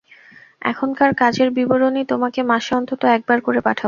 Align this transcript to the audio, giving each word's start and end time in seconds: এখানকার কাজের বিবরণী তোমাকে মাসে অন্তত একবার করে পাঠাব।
এখানকার 0.61 1.11
কাজের 1.13 1.49
বিবরণী 1.51 2.01
তোমাকে 2.03 2.39
মাসে 2.43 2.71
অন্তত 2.79 3.01
একবার 3.15 3.39
করে 3.41 3.59
পাঠাব। 3.59 3.79